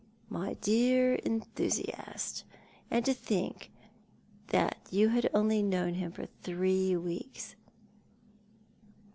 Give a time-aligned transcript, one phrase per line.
[0.31, 2.43] "My dear enthusiast!
[2.89, 3.71] And to think
[4.47, 7.55] that you had only known him three weeks."